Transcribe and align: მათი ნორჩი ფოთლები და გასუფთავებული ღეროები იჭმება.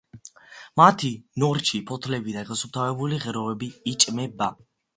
მათი 0.79 1.11
ნორჩი 1.43 1.83
ფოთლები 1.91 2.35
და 2.39 2.45
გასუფთავებული 2.49 3.23
ღეროები 3.27 3.73
იჭმება. 3.95 4.53